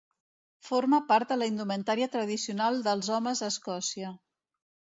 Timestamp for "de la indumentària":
1.33-2.09